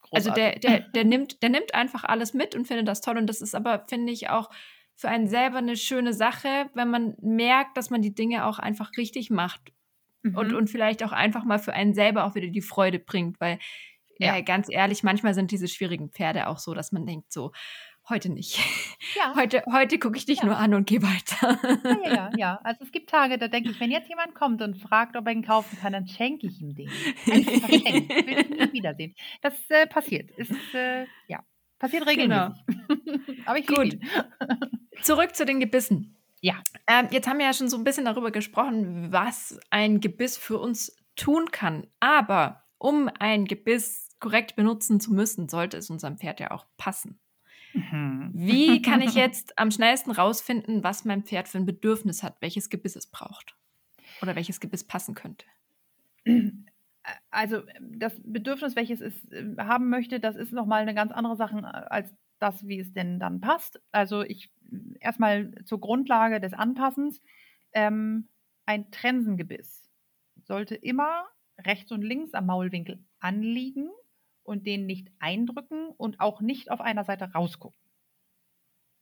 [0.00, 0.14] Großartig.
[0.14, 3.18] Also der, der, der, nimmt, der nimmt einfach alles mit und findet das toll.
[3.18, 4.50] Und das ist aber, finde ich, auch
[4.94, 8.90] für einen selber eine schöne Sache, wenn man merkt, dass man die Dinge auch einfach
[8.96, 9.72] richtig macht.
[10.22, 10.36] Mhm.
[10.36, 13.58] Und, und vielleicht auch einfach mal für einen selber auch wieder die Freude bringt, weil
[14.18, 14.36] ja.
[14.36, 17.52] Äh, ganz ehrlich, manchmal sind diese schwierigen Pferde auch so, dass man denkt so,
[18.08, 18.58] heute nicht.
[19.16, 19.34] Ja.
[19.36, 20.46] Heute, heute gucke ich dich ja.
[20.46, 21.58] nur an und gehe weiter.
[22.04, 22.60] Ja, ja, ja.
[22.64, 25.32] Also es gibt Tage, da denke ich, wenn jetzt jemand kommt und fragt, ob er
[25.32, 26.90] ihn kaufen kann, dann schenke ich ihm den.
[27.30, 28.10] Einfach schenken.
[28.10, 29.14] Ich will ihn nie wiedersehen.
[29.42, 30.30] Das äh, passiert.
[30.32, 31.40] Ist, äh, ja,
[31.78, 32.54] passiert regelmäßig.
[32.66, 33.32] Genau.
[33.46, 33.98] Aber ich Gut.
[35.02, 36.16] Zurück zu den Gebissen.
[36.40, 36.62] Ja.
[36.86, 40.58] Ähm, jetzt haben wir ja schon so ein bisschen darüber gesprochen, was ein Gebiss für
[40.58, 41.86] uns tun kann.
[42.00, 47.20] Aber um ein Gebiss korrekt benutzen zu müssen, sollte es unserem Pferd ja auch passen.
[47.74, 48.32] Mhm.
[48.34, 52.68] Wie kann ich jetzt am schnellsten rausfinden, was mein Pferd für ein Bedürfnis hat, welches
[52.68, 53.54] Gebiss es braucht?
[54.22, 55.46] Oder welches Gebiss passen könnte?
[57.30, 61.58] Also das Bedürfnis, welches es äh, haben möchte, das ist nochmal eine ganz andere Sache
[61.58, 63.80] äh, als das, wie es denn dann passt.
[63.92, 64.50] Also ich
[64.98, 67.22] erstmal zur Grundlage des Anpassens.
[67.72, 68.26] Ähm,
[68.64, 69.88] ein Trensengebiss
[70.42, 71.26] sollte immer
[71.60, 73.88] rechts und links am Maulwinkel anliegen
[74.46, 77.78] und den nicht eindrücken und auch nicht auf einer Seite rausgucken.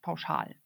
[0.03, 0.57] Pauschal.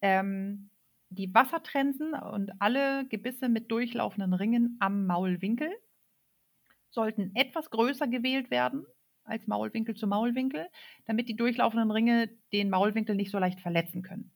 [0.00, 0.70] Ähm,
[1.10, 5.70] die Wassertrensen und alle Gebisse mit durchlaufenden Ringen am Maulwinkel
[6.90, 8.86] sollten etwas größer gewählt werden
[9.24, 10.68] als Maulwinkel zu Maulwinkel,
[11.04, 14.32] damit die durchlaufenden Ringe den Maulwinkel nicht so leicht verletzen können.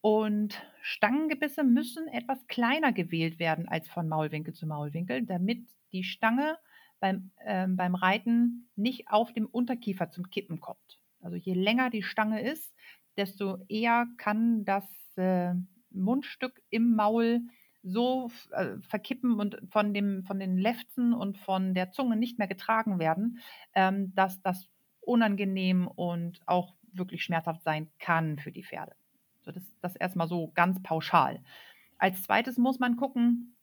[0.00, 6.56] Und Stangengebisse müssen etwas kleiner gewählt werden als von Maulwinkel zu Maulwinkel, damit die Stange
[7.00, 11.00] beim, ähm, beim Reiten nicht auf dem Unterkiefer zum Kippen kommt.
[11.20, 12.72] Also je länger die Stange ist,
[13.16, 14.84] desto eher kann das
[15.16, 15.54] äh,
[15.90, 17.40] Mundstück im Maul
[17.82, 22.48] so äh, verkippen und von, dem, von den Lefzen und von der Zunge nicht mehr
[22.48, 23.40] getragen werden,
[23.74, 24.68] ähm, dass das
[25.00, 28.94] unangenehm und auch wirklich schmerzhaft sein kann für die Pferde.
[29.42, 31.42] So, das, das erstmal so ganz pauschal.
[31.98, 33.56] Als zweites muss man gucken,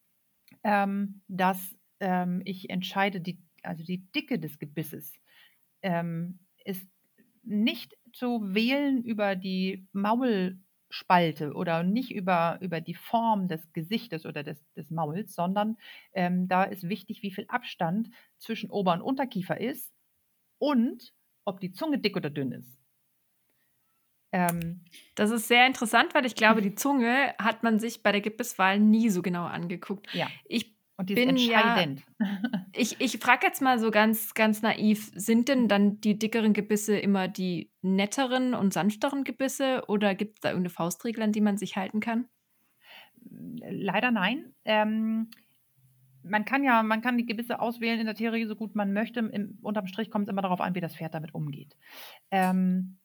[0.63, 5.13] ähm, dass ähm, ich entscheide, die, also die Dicke des Gebisses
[5.81, 6.87] ähm, ist
[7.43, 14.43] nicht zu wählen über die Maulspalte oder nicht über, über die Form des Gesichtes oder
[14.43, 15.77] des, des Mauls, sondern
[16.13, 19.93] ähm, da ist wichtig, wie viel Abstand zwischen Ober- und Unterkiefer ist
[20.57, 21.13] und
[21.45, 22.79] ob die Zunge dick oder dünn ist.
[24.31, 24.81] Ähm,
[25.15, 28.79] das ist sehr interessant, weil ich glaube, die Zunge hat man sich bei der Gebisswahl
[28.79, 30.13] nie so genau angeguckt.
[30.13, 30.27] Ja.
[30.45, 32.03] Ich und die ist bin entscheidend.
[32.19, 32.27] Ja,
[32.73, 36.97] ich ich frage jetzt mal so ganz, ganz naiv, sind denn dann die dickeren Gebisse
[36.97, 41.57] immer die netteren und sanfteren Gebisse oder gibt es da irgendeine Faustregel, an die man
[41.57, 42.27] sich halten kann?
[43.69, 44.53] Leider nein.
[44.63, 45.29] Ähm,
[46.23, 49.19] man kann ja, man kann die Gebisse auswählen in der Theorie so gut man möchte.
[49.19, 51.75] Im, unterm Strich kommt es immer darauf an, wie das Pferd damit umgeht.
[52.31, 52.99] Ähm,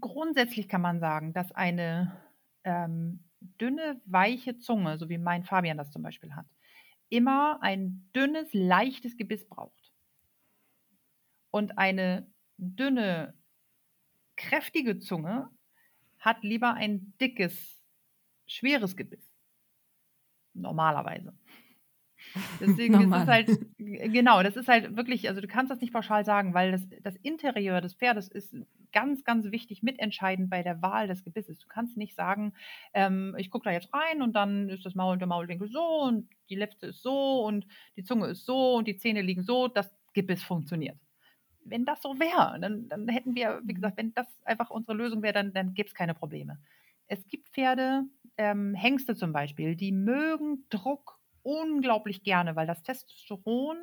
[0.00, 2.16] grundsätzlich kann man sagen, dass eine
[2.64, 6.46] ähm, dünne, weiche Zunge, so wie mein Fabian das zum Beispiel hat,
[7.10, 9.92] immer ein dünnes, leichtes Gebiss braucht.
[11.50, 13.34] Und eine dünne,
[14.36, 15.50] kräftige Zunge
[16.18, 17.82] hat lieber ein dickes,
[18.46, 19.30] schweres Gebiss.
[20.54, 21.34] Normalerweise.
[22.60, 26.24] Deswegen ist es halt, genau, das ist halt wirklich, also du kannst das nicht pauschal
[26.24, 28.54] sagen, weil das, das Interieur des Pferdes ist
[28.92, 31.58] ganz, ganz wichtig, mitentscheidend bei der Wahl des Gebisses.
[31.58, 32.52] Du kannst nicht sagen,
[32.94, 36.02] ähm, ich gucke da jetzt rein und dann ist das Maul und der Maulwinkel so
[36.02, 37.66] und die Lefte ist so und
[37.96, 40.98] die Zunge ist so und die Zähne liegen so, das Gebiss funktioniert.
[41.64, 45.22] Wenn das so wäre, dann, dann hätten wir, wie gesagt, wenn das einfach unsere Lösung
[45.22, 46.58] wäre, dann, dann gibt es keine Probleme.
[47.06, 48.04] Es gibt Pferde,
[48.36, 53.76] ähm, Hengste zum Beispiel, die mögen Druck unglaublich gerne, weil das Testosteron,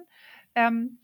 [0.56, 1.00] ähm,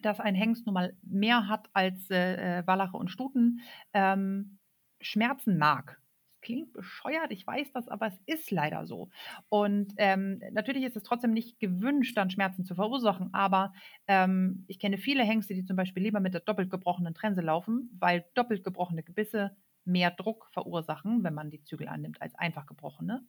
[0.00, 3.60] das ein Hengst nun mal mehr hat als äh, äh, Wallache und Stuten,
[3.92, 4.58] ähm,
[5.00, 6.00] Schmerzen mag.
[6.40, 9.10] Klingt bescheuert, ich weiß das, aber es ist leider so.
[9.48, 13.72] Und ähm, natürlich ist es trotzdem nicht gewünscht, dann Schmerzen zu verursachen, aber
[14.08, 17.96] ähm, ich kenne viele Hengste, die zum Beispiel lieber mit der doppelt gebrochenen Trense laufen,
[17.98, 23.24] weil doppelt gebrochene Gebisse mehr Druck verursachen, wenn man die Zügel annimmt, als einfach gebrochene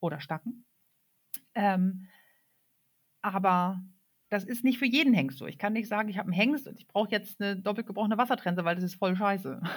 [0.00, 0.64] oder Stacken.
[1.56, 2.08] Ähm,
[3.22, 3.82] aber
[4.28, 5.46] das ist nicht für jeden Hengst so.
[5.46, 8.18] Ich kann nicht sagen, ich habe einen Hengst und ich brauche jetzt eine doppelt gebrochene
[8.18, 9.60] Wassertrense, weil das ist voll scheiße.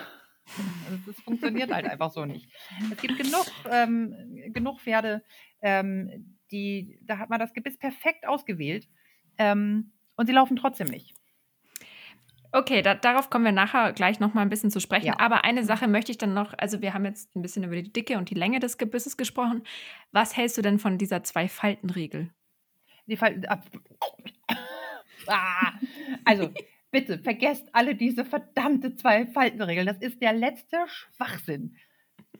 [0.87, 2.51] Also das funktioniert halt einfach so nicht.
[2.91, 4.15] Es gibt genug, ähm,
[4.51, 5.23] genug Pferde,
[5.61, 8.87] ähm, die, da hat man das Gebiss perfekt ausgewählt
[9.37, 11.13] ähm, und sie laufen trotzdem nicht.
[12.51, 15.07] Okay, da, darauf kommen wir nachher gleich noch mal ein bisschen zu sprechen.
[15.07, 15.19] Ja.
[15.19, 17.91] Aber eine Sache möchte ich dann noch, also wir haben jetzt ein bisschen über die
[17.91, 19.63] Dicke und die Länge des Gebisses gesprochen.
[20.11, 22.29] Was hältst du denn von dieser Zwei-Falten-Regel?
[23.07, 23.45] Die Falten.
[25.27, 25.73] Ah,
[26.25, 26.49] also,
[26.89, 29.85] bitte, vergesst alle diese verdammte Zwei-Falten-Regel.
[29.85, 31.75] Das ist der letzte Schwachsinn.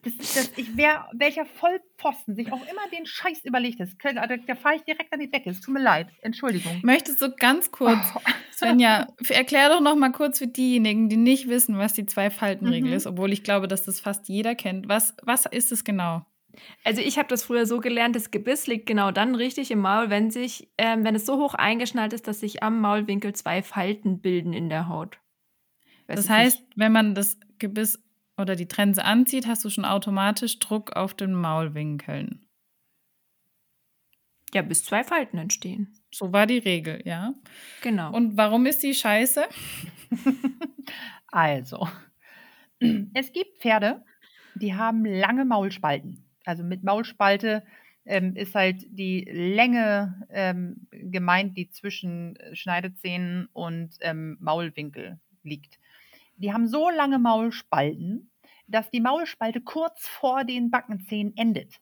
[0.03, 4.55] Das, das, ich wär, welcher Vollpfosten sich auch immer den Scheiß überlegt ist, da, da
[4.55, 5.49] fahre ich direkt an die Decke.
[5.49, 6.07] Es tut mir leid.
[6.21, 6.79] Entschuldigung.
[6.83, 8.21] Möchtest du ganz kurz, oh.
[8.51, 12.95] Svenja, erklär doch noch mal kurz für diejenigen, die nicht wissen, was die Zwei-Falten-Regel mhm.
[12.95, 14.88] ist, obwohl ich glaube, dass das fast jeder kennt.
[14.88, 16.25] Was, was ist es genau?
[16.83, 20.09] Also ich habe das früher so gelernt, das Gebiss liegt genau dann richtig im Maul,
[20.09, 24.19] wenn sich, ähm, wenn es so hoch eingeschnallt ist, dass sich am Maulwinkel zwei Falten
[24.19, 25.19] bilden in der Haut.
[26.07, 26.73] Das heißt, nicht.
[26.75, 28.01] wenn man das Gebiss
[28.39, 32.45] oder die Trense anzieht, hast du schon automatisch Druck auf den Maulwinkeln.
[34.54, 35.93] Ja, bis zwei Falten entstehen.
[36.12, 37.34] So war die Regel, ja.
[37.82, 38.12] Genau.
[38.12, 39.43] Und warum ist die scheiße?
[41.28, 41.88] also,
[43.13, 44.04] es gibt Pferde,
[44.56, 46.25] die haben lange Maulspalten.
[46.45, 47.63] Also mit Maulspalte
[48.06, 55.80] ähm, ist halt die Länge ähm, gemeint, die zwischen Schneidezähnen und ähm, Maulwinkel liegt.
[56.38, 58.29] Die haben so lange Maulspalten,
[58.69, 61.75] dass die Maulspalte kurz vor den Backenzähnen endet.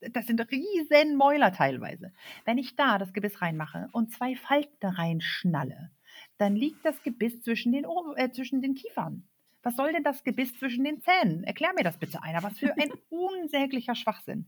[0.00, 2.12] Das sind riesen Mäuler teilweise.
[2.44, 5.90] Wenn ich da das Gebiss reinmache und zwei Falten reinschnalle,
[6.38, 9.26] dann liegt das Gebiss zwischen den, äh, zwischen den Kiefern.
[9.62, 11.42] Was soll denn das Gebiss zwischen den Zähnen?
[11.44, 12.42] Erklär mir das bitte einer.
[12.42, 14.46] Was für ein unsäglicher Schwachsinn.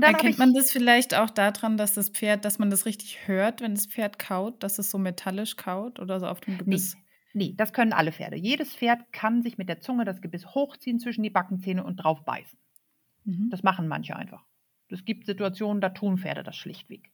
[0.00, 3.74] Erkennt man das vielleicht auch daran, dass das Pferd, dass man das richtig hört, wenn
[3.74, 6.94] das Pferd kaut, dass es so metallisch kaut oder so auf dem Gebiss?
[6.94, 7.05] Nee.
[7.36, 8.38] Nee, das können alle Pferde.
[8.38, 12.24] Jedes Pferd kann sich mit der Zunge das Gebiss hochziehen zwischen die Backenzähne und drauf
[12.24, 12.58] beißen.
[13.24, 13.50] Mhm.
[13.50, 14.46] Das machen manche einfach.
[14.88, 17.12] Es gibt Situationen, da tun Pferde das schlichtweg.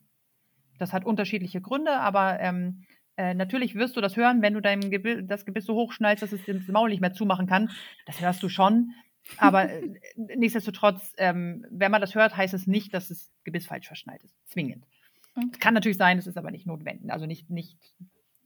[0.79, 2.85] Das hat unterschiedliche Gründe, aber ähm,
[3.17, 6.41] äh, natürlich wirst du das hören, wenn du dein Gebiss, das Gebiss so hochschneidest, dass
[6.41, 7.73] es das Maul nicht mehr zumachen kann.
[8.07, 8.93] Das hörst du schon.
[9.39, 9.83] Aber äh,
[10.37, 14.37] nichtsdestotrotz, ähm, wenn man das hört, heißt es nicht, dass das Gebiss falsch verschneit ist.
[14.47, 14.87] Zwingend.
[15.35, 15.59] Okay.
[15.59, 17.11] Kann natürlich sein, es ist aber nicht notwendig.
[17.11, 17.77] Also nicht, nicht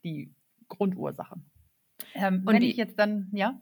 [0.04, 0.32] die
[0.68, 1.36] Grundursache.
[2.14, 3.60] Ähm, wenn ich jetzt dann, ja?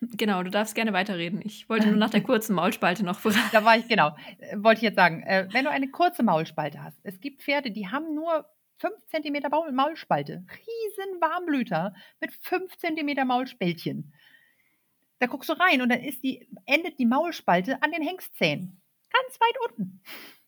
[0.00, 1.40] Genau, du darfst gerne weiterreden.
[1.44, 3.38] Ich wollte nur nach der kurzen Maulspalte noch fragen.
[3.52, 4.16] Da war ich, genau.
[4.38, 5.22] Äh, wollte ich jetzt sagen.
[5.22, 8.46] Äh, wenn du eine kurze Maulspalte hast, es gibt Pferde, die haben nur
[8.78, 10.44] 5 cm Maulspalte.
[10.50, 14.12] Riesen Warmblüter mit 5 cm Maulspältchen.
[15.18, 18.80] Da guckst du rein und dann ist die, endet die Maulspalte an den Hengstzähnen.
[19.12, 20.00] Ganz weit unten.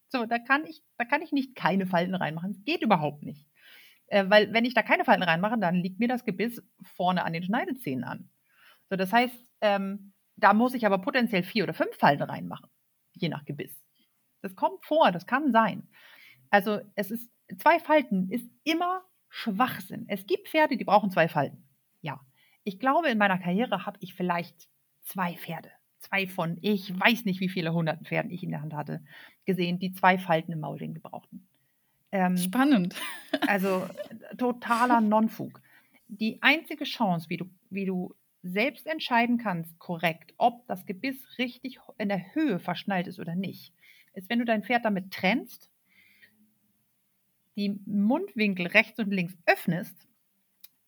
[0.09, 2.55] So, da kann ich, da kann ich nicht keine Falten reinmachen.
[2.55, 3.47] Das geht überhaupt nicht.
[4.13, 7.33] Äh, weil wenn ich da keine Falten reinmache, dann liegt mir das Gebiss vorne an
[7.33, 8.29] den Schneidezähnen an.
[8.91, 12.69] So, das heißt, ähm, da muss ich aber potenziell vier oder fünf Falten reinmachen,
[13.15, 13.83] je nach Gebiss.
[14.43, 15.89] Das kommt vor, das kann sein.
[16.51, 20.05] Also es ist, zwei Falten ist immer Schwachsinn.
[20.09, 21.67] Es gibt Pferde, die brauchen zwei Falten.
[22.03, 22.21] Ja.
[22.65, 24.69] Ich glaube, in meiner Karriere habe ich vielleicht
[25.05, 25.71] zwei Pferde,
[26.01, 29.03] zwei von, ich weiß nicht, wie viele hunderten Pferden ich in der Hand hatte,
[29.47, 31.49] gesehen, die zwei Falten im Maulring gebrauchten.
[32.13, 32.95] Ähm, Spannend.
[33.49, 33.89] Also
[34.37, 35.61] totaler Nonfug.
[36.09, 41.79] Die einzige Chance, wie du, wie du selbst entscheiden kannst, korrekt, ob das Gebiss richtig
[41.97, 43.73] in der Höhe verschnallt ist oder nicht,
[44.15, 45.71] ist, wenn du dein Pferd damit trennst,
[47.57, 50.07] die Mundwinkel rechts und links öffnest,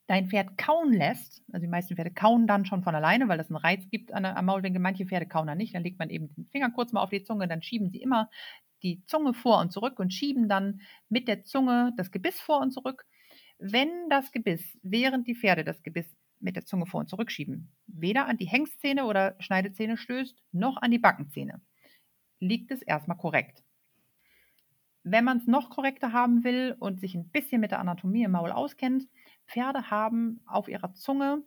[0.07, 3.49] dein Pferd kauen lässt, also die meisten Pferde kauen dann schon von alleine, weil das
[3.49, 6.11] einen Reiz gibt an der, am Maulwinkel, manche Pferde kauen dann nicht, dann legt man
[6.11, 8.29] eben den Finger kurz mal auf die Zunge, dann schieben sie immer
[8.85, 12.71] die Zunge vor und zurück und schieben dann mit der Zunge das Gebiss vor und
[12.71, 13.05] zurück.
[13.59, 17.73] Wenn das Gebiss, während die Pferde das Gebiss mit der Zunge vor und zurück schieben,
[17.87, 21.61] weder an die Hengstzähne oder Schneidezähne stößt, noch an die Backenzähne,
[22.39, 23.63] liegt es erstmal korrekt.
[25.03, 28.33] Wenn man es noch korrekter haben will und sich ein bisschen mit der Anatomie im
[28.33, 29.09] Maul auskennt,
[29.47, 31.43] Pferde haben auf ihrer Zunge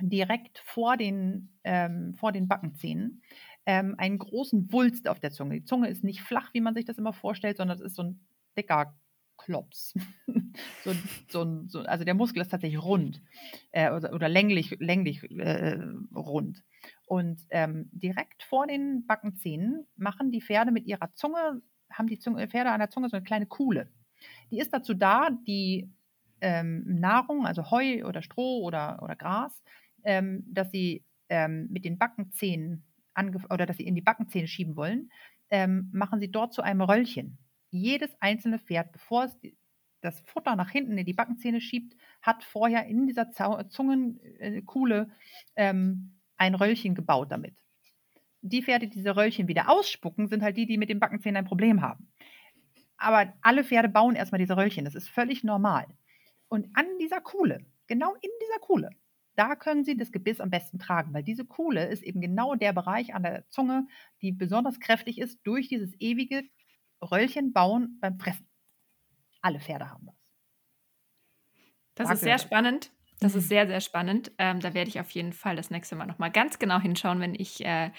[0.00, 3.22] direkt vor den, ähm, vor den Backenzähnen
[3.66, 5.60] ähm, einen großen Wulst auf der Zunge.
[5.60, 8.02] Die Zunge ist nicht flach, wie man sich das immer vorstellt, sondern es ist so
[8.02, 8.20] ein
[8.56, 8.94] dicker
[9.36, 9.94] Klops.
[10.84, 10.92] so,
[11.28, 13.20] so, so, also der Muskel ist tatsächlich rund
[13.72, 15.78] äh, oder, oder, länglich, länglich äh,
[16.14, 16.62] rund.
[17.06, 22.46] Und ähm, direkt vor den Backenzähnen machen die Pferde mit ihrer Zunge, haben die Zunge,
[22.48, 23.88] Pferde an der Zunge so eine kleine Kuhle.
[24.50, 25.90] Die ist dazu da, die
[26.40, 29.62] ähm, Nahrung, also Heu oder Stroh oder, oder Gras,
[30.04, 32.84] ähm, dass sie ähm, mit den Backenzähnen
[33.50, 35.10] oder dass sie in die Backenzähne schieben wollen,
[35.50, 37.38] ähm, machen sie dort zu einem Röllchen.
[37.70, 39.56] Jedes einzelne Pferd, bevor es die,
[40.00, 45.10] das Futter nach hinten in die Backenzähne schiebt, hat vorher in dieser Zungenkuhle
[45.56, 47.54] ähm, ein Röllchen gebaut damit.
[48.40, 51.44] Die Pferde, die diese Röllchen wieder ausspucken, sind halt die, die mit den Backenzähnen ein
[51.44, 52.08] Problem haben.
[52.96, 54.84] Aber alle Pferde bauen erstmal diese Röllchen.
[54.84, 55.86] Das ist völlig normal.
[56.48, 58.90] Und an dieser Kuhle, genau in dieser Kuhle,
[59.34, 62.72] da können Sie das Gebiss am besten tragen, weil diese Kuhle ist eben genau der
[62.72, 63.86] Bereich an der Zunge,
[64.20, 66.42] die besonders kräftig ist durch dieses ewige
[67.00, 68.48] Röllchen bauen beim Fressen.
[69.40, 70.16] Alle Pferde haben das.
[71.94, 72.92] Das Mag ist sehr spannend.
[73.20, 73.48] Das ist mhm.
[73.48, 74.32] sehr, sehr spannend.
[74.38, 77.34] Ähm, da werde ich auf jeden Fall das nächste Mal nochmal ganz genau hinschauen, wenn
[77.34, 77.90] ich äh,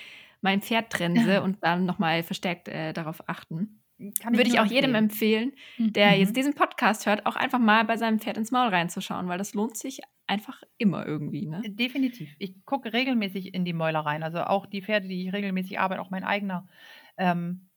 [0.41, 3.79] mein Pferd trense und dann nochmal verstärkt äh, darauf achten.
[4.19, 6.19] Kann Würde ich, ich auch jedem empfehlen, der mhm.
[6.19, 9.53] jetzt diesen Podcast hört, auch einfach mal bei seinem Pferd ins Maul reinzuschauen, weil das
[9.53, 11.45] lohnt sich einfach immer irgendwie.
[11.45, 11.61] Ne?
[11.65, 12.35] Definitiv.
[12.39, 14.23] Ich gucke regelmäßig in die Mäuler rein.
[14.23, 16.67] Also auch die Pferde, die ich regelmäßig arbeite, auch mein eigener.
[17.17, 17.69] Ähm,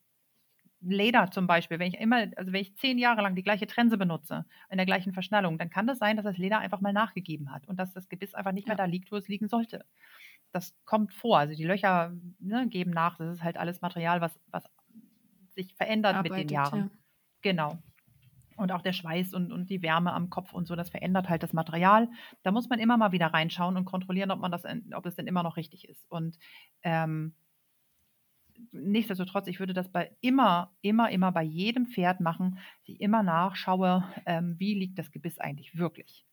[0.80, 3.96] Leder zum Beispiel, wenn ich immer, also wenn ich zehn Jahre lang die gleiche Trense
[3.96, 7.50] benutze, in der gleichen Verschnallung, dann kann das sein, dass das Leder einfach mal nachgegeben
[7.50, 9.84] hat und dass das Gebiss einfach nicht mehr da liegt, wo es liegen sollte.
[10.52, 11.38] Das kommt vor.
[11.38, 13.18] Also die Löcher ne, geben nach.
[13.18, 14.64] Das ist halt alles Material, was, was
[15.50, 16.78] sich verändert Arbeitet, mit den Jahren.
[16.78, 16.90] Ja.
[17.42, 17.78] Genau.
[18.56, 21.42] Und auch der Schweiß und, und die Wärme am Kopf und so, das verändert halt
[21.42, 22.08] das Material.
[22.42, 24.64] Da muss man immer mal wieder reinschauen und kontrollieren, ob man das,
[24.94, 26.10] ob das denn immer noch richtig ist.
[26.10, 26.38] Und
[26.82, 27.34] ähm,
[28.72, 34.04] nichtsdestotrotz, ich würde das bei immer, immer, immer bei jedem Pferd machen, ich immer nachschaue,
[34.24, 36.24] ähm, wie liegt das Gebiss eigentlich wirklich.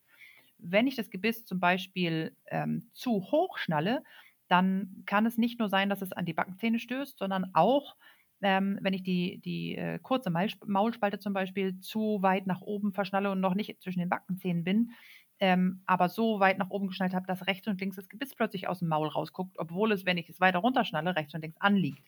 [0.58, 4.04] Wenn ich das Gebiss zum Beispiel ähm, zu hoch schnalle,
[4.48, 7.96] dann kann es nicht nur sein, dass es an die Backenzähne stößt, sondern auch,
[8.43, 13.32] ähm, wenn ich die, die äh, kurze Maulspalte zum Beispiel zu weit nach oben verschnalle
[13.32, 14.91] und noch nicht zwischen den Backenzähnen bin,
[15.39, 18.67] ähm, aber so weit nach oben geschnallt habe, dass rechts und links das Gebiss plötzlich
[18.67, 22.08] aus dem Maul rausguckt, obwohl es, wenn ich es weiter runterschnalle, rechts und links anliegt.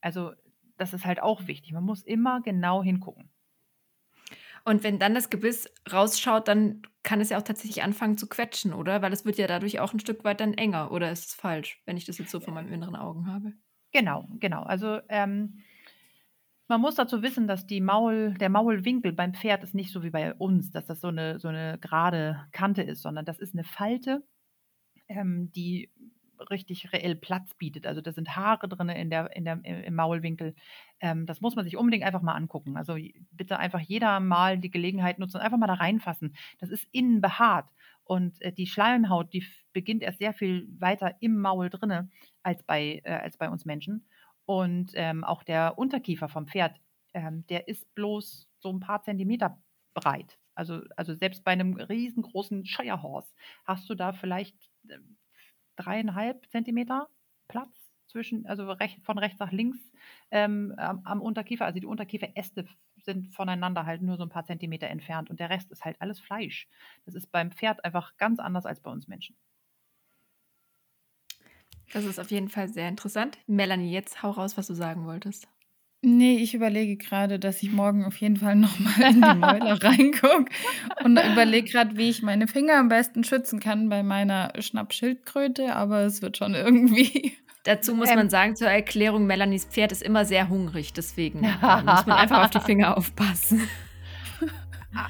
[0.00, 0.32] Also
[0.76, 1.72] das ist halt auch wichtig.
[1.72, 3.30] Man muss immer genau hingucken.
[4.64, 8.72] Und wenn dann das Gebiss rausschaut, dann kann es ja auch tatsächlich anfangen zu quetschen,
[8.72, 9.00] oder?
[9.00, 10.90] Weil es wird ja dadurch auch ein Stück weit dann enger.
[10.90, 13.52] Oder ist es falsch, wenn ich das jetzt so von meinen inneren Augen habe?
[13.96, 14.62] Genau, genau.
[14.62, 15.62] Also ähm,
[16.68, 20.10] man muss dazu wissen, dass die Maul, der Maulwinkel beim Pferd ist nicht so wie
[20.10, 23.64] bei uns, dass das so eine, so eine gerade Kante ist, sondern das ist eine
[23.64, 24.22] Falte,
[25.08, 25.90] ähm, die
[26.50, 27.86] richtig reell Platz bietet.
[27.86, 30.54] Also da sind Haare drin in der, in der, im Maulwinkel.
[31.00, 32.76] Ähm, das muss man sich unbedingt einfach mal angucken.
[32.76, 32.98] Also
[33.30, 36.36] bitte einfach jeder mal die Gelegenheit nutzen einfach mal da reinfassen.
[36.58, 37.70] Das ist innen behaart.
[38.06, 42.08] Und äh, die Schleimhaut, die beginnt erst sehr viel weiter im Maul drinne
[42.42, 44.08] als bei, äh, als bei uns Menschen.
[44.46, 46.80] Und ähm, auch der Unterkiefer vom Pferd,
[47.14, 49.60] ähm, der ist bloß so ein paar Zentimeter
[49.92, 50.38] breit.
[50.54, 54.56] Also, also selbst bei einem riesengroßen Shire Horse hast du da vielleicht
[54.88, 55.16] ähm,
[55.74, 57.08] dreieinhalb Zentimeter
[57.48, 59.78] Platz zwischen, also recht, von rechts nach links
[60.30, 61.64] ähm, am, am, Unterkiefer.
[61.66, 62.66] Also die Unterkieferäste
[63.06, 66.20] sind voneinander halt nur so ein paar Zentimeter entfernt und der Rest ist halt alles
[66.20, 66.68] Fleisch.
[67.06, 69.34] Das ist beim Pferd einfach ganz anders als bei uns Menschen.
[71.92, 73.38] Das ist auf jeden Fall sehr interessant.
[73.46, 75.48] Melanie, jetzt hau raus, was du sagen wolltest.
[76.02, 80.52] Nee, ich überlege gerade, dass ich morgen auf jeden Fall nochmal in die Mäuler reingucke
[81.04, 86.02] und überlege gerade, wie ich meine Finger am besten schützen kann bei meiner Schnappschildkröte, aber
[86.02, 87.36] es wird schon irgendwie.
[87.66, 92.06] Dazu muss ähm, man sagen, zur Erklärung, Melanies Pferd ist immer sehr hungrig, deswegen muss
[92.06, 93.62] man einfach auf die Finger aufpassen.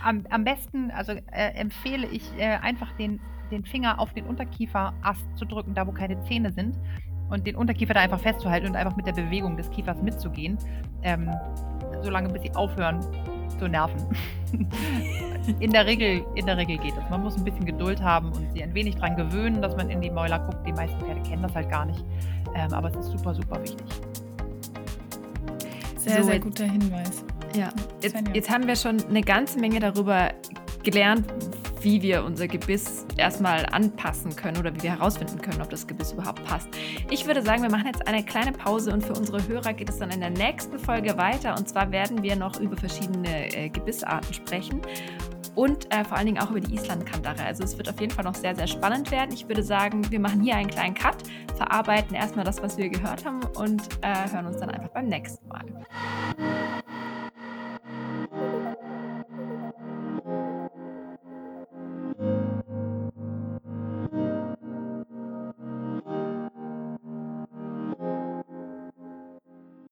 [0.03, 5.25] Am, am besten, also äh, empfehle ich äh, einfach den, den Finger auf den Unterkieferast
[5.37, 6.77] zu drücken, da wo keine Zähne sind
[7.29, 10.59] und den Unterkiefer da einfach festzuhalten und einfach mit der Bewegung des Kiefers mitzugehen,
[11.03, 11.31] ähm,
[12.03, 13.01] solange bis sie aufhören
[13.49, 14.07] zu nerven.
[15.61, 17.11] in, der Regel, in der Regel geht es.
[17.11, 20.01] Man muss ein bisschen Geduld haben und sie ein wenig daran gewöhnen, dass man in
[20.01, 20.67] die Mäuler guckt.
[20.67, 22.05] Die meisten Pferde kennen das halt gar nicht,
[22.55, 23.87] ähm, aber es ist super, super wichtig.
[25.97, 27.25] Sehr, so, sehr guter Hinweis.
[27.57, 27.71] Ja,
[28.03, 30.31] jetzt, jetzt haben wir schon eine ganze Menge darüber
[30.83, 31.27] gelernt,
[31.81, 36.12] wie wir unser Gebiss erstmal anpassen können oder wie wir herausfinden können, ob das Gebiss
[36.12, 36.69] überhaupt passt.
[37.11, 39.99] Ich würde sagen, wir machen jetzt eine kleine Pause und für unsere Hörer geht es
[39.99, 41.57] dann in der nächsten Folge weiter.
[41.57, 44.81] Und zwar werden wir noch über verschiedene äh, Gebissarten sprechen
[45.57, 47.45] und äh, vor allen Dingen auch über die Islandkandare.
[47.45, 49.33] Also es wird auf jeden Fall noch sehr, sehr spannend werden.
[49.33, 51.17] Ich würde sagen, wir machen hier einen kleinen Cut,
[51.57, 55.49] verarbeiten erstmal das, was wir gehört haben und äh, hören uns dann einfach beim nächsten
[55.49, 55.65] Mal.